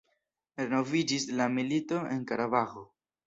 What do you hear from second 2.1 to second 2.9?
en Karabaĥo.